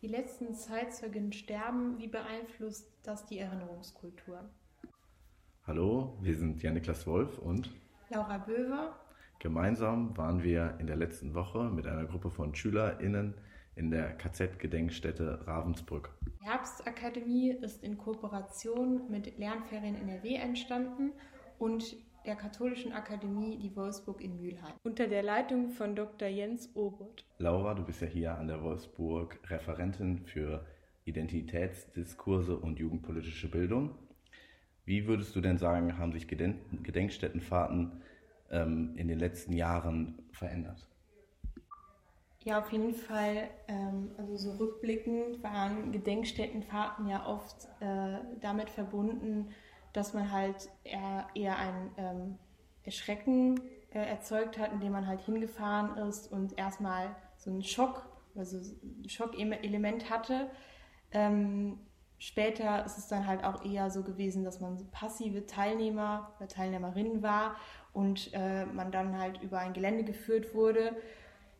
Die 0.00 0.06
letzten 0.06 0.54
Zeitzeugen 0.54 1.32
sterben. 1.32 1.98
Wie 1.98 2.06
beeinflusst 2.06 2.88
das 3.02 3.26
die 3.26 3.40
Erinnerungskultur? 3.40 4.48
Hallo, 5.66 6.16
wir 6.20 6.36
sind 6.36 6.62
Janiklas 6.62 7.04
Wolf 7.08 7.36
und 7.38 7.72
Laura 8.08 8.38
Böver. 8.38 8.94
Gemeinsam 9.40 10.16
waren 10.16 10.44
wir 10.44 10.76
in 10.78 10.86
der 10.86 10.94
letzten 10.94 11.34
Woche 11.34 11.64
mit 11.70 11.88
einer 11.88 12.04
Gruppe 12.04 12.30
von 12.30 12.54
SchülerInnen 12.54 13.34
in 13.74 13.90
der 13.90 14.16
KZ-Gedenkstätte 14.16 15.44
Ravensbrück. 15.48 16.10
Die 16.26 16.46
Herbstakademie 16.46 17.50
ist 17.50 17.82
in 17.82 17.98
Kooperation 17.98 19.10
mit 19.10 19.36
Lernferien 19.36 19.96
NRW 19.96 20.36
entstanden 20.36 21.12
und 21.58 21.96
der 22.28 22.36
Katholischen 22.36 22.92
Akademie 22.92 23.56
die 23.56 23.74
Wolfsburg 23.74 24.20
in 24.20 24.36
Mülheim 24.36 24.74
unter 24.82 25.08
der 25.08 25.22
Leitung 25.22 25.70
von 25.70 25.96
Dr. 25.96 26.28
Jens 26.28 26.68
Obert. 26.74 27.24
Laura, 27.38 27.72
du 27.72 27.82
bist 27.82 28.02
ja 28.02 28.06
hier 28.06 28.36
an 28.36 28.48
der 28.48 28.62
Wolfsburg 28.62 29.40
Referentin 29.48 30.26
für 30.26 30.66
Identitätsdiskurse 31.06 32.58
und 32.58 32.78
jugendpolitische 32.78 33.50
Bildung. 33.50 33.94
Wie 34.84 35.06
würdest 35.06 35.34
du 35.36 35.40
denn 35.40 35.56
sagen, 35.56 35.96
haben 35.96 36.12
sich 36.12 36.28
Gedenk 36.28 36.58
Gedenkstättenfahrten 36.82 38.02
ähm, 38.50 38.92
in 38.96 39.08
den 39.08 39.18
letzten 39.18 39.54
Jahren 39.54 40.18
verändert? 40.32 40.86
Ja, 42.44 42.58
auf 42.58 42.70
jeden 42.72 42.92
Fall. 42.92 43.48
Ähm, 43.68 44.10
also 44.18 44.36
so 44.36 44.52
rückblickend 44.52 45.42
waren 45.42 45.92
Gedenkstättenfahrten 45.92 47.08
ja 47.08 47.26
oft 47.26 47.68
äh, 47.80 48.18
damit 48.42 48.68
verbunden, 48.68 49.48
dass 49.92 50.14
man 50.14 50.30
halt 50.30 50.68
eher, 50.84 51.26
eher 51.34 51.58
ein 51.58 51.90
ähm, 51.96 52.38
Erschrecken 52.82 53.60
äh, 53.90 53.98
erzeugt 54.00 54.58
hat, 54.58 54.72
indem 54.72 54.92
man 54.92 55.06
halt 55.06 55.20
hingefahren 55.20 55.96
ist 56.08 56.30
und 56.30 56.58
erstmal 56.58 57.14
so 57.36 57.50
einen 57.50 57.62
Schock, 57.62 58.06
also 58.36 58.58
ein 58.58 59.08
Schockelement 59.08 60.10
hatte. 60.10 60.50
Ähm, 61.10 61.78
später 62.18 62.84
ist 62.84 62.98
es 62.98 63.08
dann 63.08 63.26
halt 63.26 63.44
auch 63.44 63.64
eher 63.64 63.90
so 63.90 64.02
gewesen, 64.02 64.44
dass 64.44 64.60
man 64.60 64.76
so 64.76 64.84
passive 64.90 65.46
Teilnehmer 65.46 66.32
oder 66.36 66.48
Teilnehmerin 66.48 67.22
war 67.22 67.56
und 67.92 68.30
äh, 68.32 68.66
man 68.66 68.92
dann 68.92 69.18
halt 69.18 69.42
über 69.42 69.58
ein 69.58 69.72
Gelände 69.72 70.04
geführt 70.04 70.54
wurde 70.54 70.96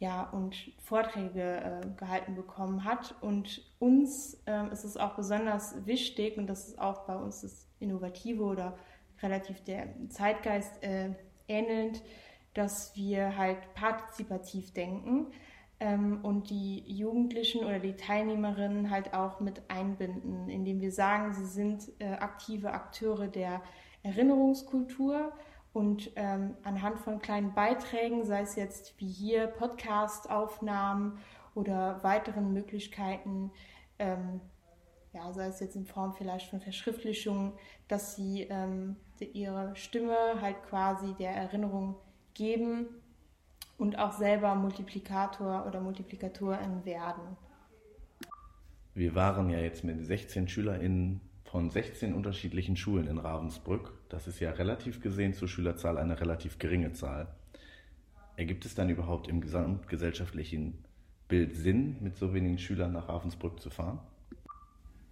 ja, 0.00 0.22
und 0.30 0.56
Vorträge 0.78 1.60
äh, 1.60 1.86
gehalten 1.98 2.34
bekommen 2.34 2.84
hat. 2.84 3.14
Und 3.20 3.62
uns 3.78 4.42
ähm, 4.46 4.72
ist 4.72 4.84
es 4.84 4.96
auch 4.96 5.14
besonders 5.14 5.86
wichtig, 5.86 6.38
und 6.38 6.46
das 6.46 6.68
ist 6.68 6.78
auch 6.80 7.06
bei 7.06 7.14
uns 7.14 7.42
das 7.42 7.68
Innovative 7.78 8.42
oder 8.42 8.76
relativ 9.22 9.62
der 9.62 9.88
Zeitgeist 10.08 10.82
äh, 10.82 11.10
ähnelnd, 11.48 12.02
dass 12.54 12.96
wir 12.96 13.36
halt 13.36 13.74
partizipativ 13.74 14.72
denken 14.72 15.26
ähm, 15.80 16.20
und 16.22 16.48
die 16.48 16.82
Jugendlichen 16.90 17.64
oder 17.64 17.78
die 17.78 17.94
Teilnehmerinnen 17.94 18.90
halt 18.90 19.12
auch 19.12 19.40
mit 19.40 19.60
einbinden, 19.68 20.48
indem 20.48 20.80
wir 20.80 20.92
sagen, 20.92 21.34
sie 21.34 21.46
sind 21.46 21.90
äh, 21.98 22.06
aktive 22.14 22.72
Akteure 22.72 23.28
der 23.28 23.60
Erinnerungskultur 24.02 25.32
und 25.72 26.10
ähm, 26.16 26.56
anhand 26.64 26.98
von 27.00 27.20
kleinen 27.20 27.54
Beiträgen, 27.54 28.24
sei 28.24 28.42
es 28.42 28.56
jetzt 28.56 28.98
wie 28.98 29.10
hier 29.10 29.46
Podcast-Aufnahmen 29.46 31.18
oder 31.54 32.02
weiteren 32.02 32.52
Möglichkeiten, 32.52 33.52
ähm, 33.98 34.40
ja, 35.12 35.32
sei 35.32 35.46
es 35.46 35.60
jetzt 35.60 35.76
in 35.76 35.86
Form 35.86 36.12
vielleicht 36.14 36.50
von 36.50 36.60
Verschriftlichungen, 36.60 37.52
dass 37.88 38.16
sie 38.16 38.42
ähm, 38.50 38.96
ihre 39.20 39.74
Stimme 39.76 40.16
halt 40.40 40.62
quasi 40.64 41.14
der 41.18 41.32
Erinnerung 41.32 41.96
geben 42.34 42.86
und 43.78 43.98
auch 43.98 44.12
selber 44.12 44.54
Multiplikator 44.54 45.66
oder 45.66 45.80
Multiplikatorin 45.80 46.84
werden. 46.84 47.36
Wir 48.94 49.14
waren 49.14 49.50
ja 49.50 49.58
jetzt 49.58 49.84
mit 49.84 50.04
16 50.04 50.48
SchülerInnen 50.48 51.20
von 51.44 51.70
16 51.70 52.14
unterschiedlichen 52.14 52.76
Schulen 52.76 53.06
in 53.06 53.18
Ravensbrück. 53.18 53.99
Das 54.10 54.26
ist 54.26 54.40
ja 54.40 54.50
relativ 54.50 55.00
gesehen 55.00 55.34
zur 55.34 55.48
Schülerzahl 55.48 55.96
eine 55.96 56.20
relativ 56.20 56.58
geringe 56.58 56.92
Zahl. 56.92 57.28
Ergibt 58.36 58.64
es 58.64 58.74
dann 58.74 58.90
überhaupt 58.90 59.28
im 59.28 59.40
gesamtgesellschaftlichen 59.40 60.84
Bild 61.28 61.54
Sinn, 61.56 61.96
mit 62.00 62.16
so 62.16 62.34
wenigen 62.34 62.58
Schülern 62.58 62.92
nach 62.92 63.08
Ravensbrück 63.08 63.60
zu 63.60 63.70
fahren? 63.70 64.00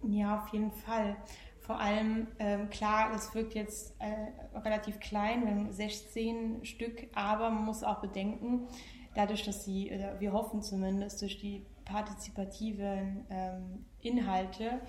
Ja, 0.03 0.39
auf 0.39 0.49
jeden 0.49 0.71
Fall. 0.71 1.15
Vor 1.61 1.79
allem, 1.79 2.27
ähm, 2.39 2.69
klar, 2.69 3.13
es 3.15 3.33
wirkt 3.33 3.53
jetzt 3.53 3.95
äh, 3.99 4.57
relativ 4.57 4.99
klein, 4.99 5.45
wir 5.45 5.51
haben 5.51 5.71
16 5.71 6.65
Stück, 6.65 7.07
aber 7.13 7.49
man 7.49 7.63
muss 7.63 7.83
auch 7.83 8.01
bedenken, 8.01 8.67
dadurch, 9.15 9.45
dass 9.45 9.63
sie, 9.63 9.91
wir 10.19 10.33
hoffen 10.33 10.61
zumindest, 10.61 11.21
durch 11.21 11.39
die 11.39 11.65
partizipativen 11.85 13.25
ähm, 13.29 13.85
Inhalte, 14.01 14.81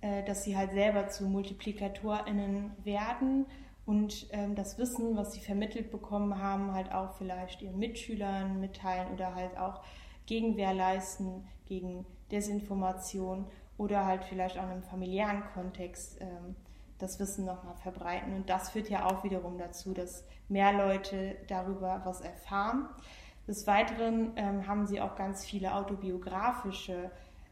dass 0.00 0.44
sie 0.44 0.56
halt 0.56 0.72
selber 0.72 1.08
zu 1.08 1.24
MultiplikatorInnen 1.24 2.72
werden 2.84 3.46
und 3.90 4.28
ähm, 4.30 4.54
das 4.54 4.78
Wissen, 4.78 5.16
was 5.16 5.32
sie 5.32 5.40
vermittelt 5.40 5.90
bekommen 5.90 6.40
haben, 6.40 6.72
halt 6.72 6.92
auch 6.92 7.14
vielleicht 7.14 7.60
ihren 7.60 7.78
Mitschülern 7.78 8.60
mitteilen 8.60 9.12
oder 9.12 9.34
halt 9.34 9.58
auch 9.58 9.82
Gegenwehr 10.26 10.72
leisten 10.72 11.44
gegen 11.66 12.06
Desinformation 12.30 13.46
oder 13.78 14.06
halt 14.06 14.22
vielleicht 14.24 14.58
auch 14.58 14.68
einem 14.68 14.84
familiären 14.84 15.42
Kontext 15.54 16.20
ähm, 16.20 16.54
das 16.98 17.18
Wissen 17.18 17.44
nochmal 17.44 17.74
verbreiten. 17.82 18.34
Und 18.34 18.48
das 18.48 18.70
führt 18.70 18.88
ja 18.90 19.06
auch 19.06 19.24
wiederum 19.24 19.58
dazu, 19.58 19.92
dass 19.92 20.24
mehr 20.48 20.72
Leute 20.72 21.36
darüber 21.48 22.02
was 22.04 22.20
erfahren. 22.20 22.88
Des 23.48 23.66
Weiteren 23.66 24.32
ähm, 24.36 24.68
haben 24.68 24.86
sie 24.86 25.00
auch 25.00 25.16
ganz 25.16 25.44
viele 25.44 25.74
autobiografische 25.74 27.10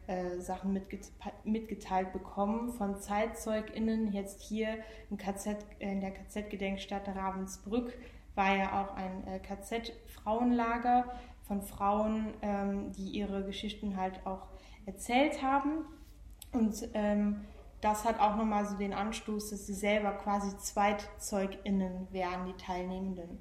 äh, 0.09 0.41
Sachen 0.41 0.81
mitgeteilt 1.45 2.13
bekommen 2.13 2.73
von 2.73 2.99
ZeitzeugInnen. 2.99 4.13
Jetzt 4.13 4.41
hier 4.43 4.79
im 5.11 5.19
KZ, 5.19 5.65
äh, 5.79 5.93
in 5.93 6.01
der 6.01 6.13
KZ-Gedenkstätte 6.13 7.15
Ravensbrück 7.15 7.93
war 8.35 8.57
ja 8.57 8.83
auch 8.83 8.95
ein 8.95 9.27
äh, 9.27 9.39
KZ-Frauenlager 9.39 11.05
von 11.47 11.63
Frauen, 11.63 12.35
ähm, 12.43 12.93
die 12.93 13.11
ihre 13.11 13.45
Geschichten 13.45 13.97
halt 13.97 14.25
auch 14.27 14.49
erzählt 14.87 15.43
haben. 15.43 15.85
Und 16.53 16.89
ähm, 16.95 17.45
das 17.81 18.05
hat 18.05 18.19
auch 18.19 18.37
nochmal 18.37 18.67
so 18.67 18.77
den 18.77 18.95
Anstoß, 18.95 19.51
dass 19.51 19.67
sie 19.67 19.75
selber 19.75 20.13
quasi 20.13 20.57
ZweitzeugInnen 20.57 22.09
wären, 22.11 22.47
die 22.47 22.57
Teilnehmenden. 22.57 23.39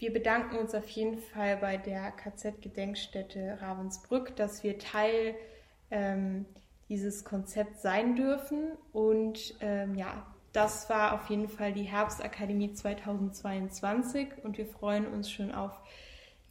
Wir 0.00 0.14
bedanken 0.14 0.56
uns 0.56 0.74
auf 0.74 0.88
jeden 0.88 1.18
Fall 1.18 1.58
bei 1.58 1.76
der 1.76 2.10
KZ-Gedenkstätte 2.12 3.58
Ravensbrück, 3.60 4.34
dass 4.34 4.64
wir 4.64 4.78
Teil 4.78 5.34
ähm, 5.90 6.46
dieses 6.88 7.22
Konzepts 7.22 7.82
sein 7.82 8.16
dürfen. 8.16 8.78
Und 8.94 9.56
ähm, 9.60 9.94
ja, 9.94 10.26
das 10.54 10.88
war 10.88 11.12
auf 11.12 11.28
jeden 11.28 11.50
Fall 11.50 11.74
die 11.74 11.82
Herbstakademie 11.82 12.72
2022 12.72 14.42
und 14.42 14.56
wir 14.56 14.64
freuen 14.64 15.06
uns 15.06 15.30
schon 15.30 15.52
auf 15.52 15.78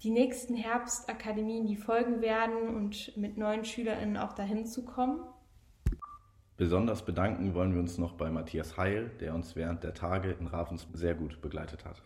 die 0.03 0.11
nächsten 0.11 0.53
Herbstakademien, 0.53 1.65
die 1.65 1.75
folgen 1.75 2.21
werden 2.21 2.75
und 2.75 3.17
mit 3.17 3.39
neuen 3.39 3.65
SchülerInnen 3.65 4.17
auch 4.17 4.33
dahin 4.33 4.67
zu 4.67 4.85
kommen. 4.85 5.21
Besonders 6.55 7.03
bedanken 7.03 7.55
wollen 7.55 7.73
wir 7.73 7.79
uns 7.79 7.97
noch 7.97 8.13
bei 8.13 8.29
Matthias 8.29 8.77
Heil, 8.77 9.09
der 9.19 9.33
uns 9.33 9.55
während 9.55 9.83
der 9.83 9.95
Tage 9.95 10.33
in 10.33 10.45
Ravensbrück 10.45 10.97
sehr 10.97 11.15
gut 11.15 11.41
begleitet 11.41 11.83
hat. 11.83 12.03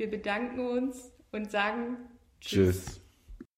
Wir 0.00 0.10
bedanken 0.10 0.60
uns 0.60 1.12
und 1.30 1.50
sagen 1.50 1.98
Tschüss. 2.40 2.84
Tschüss. 2.86 3.00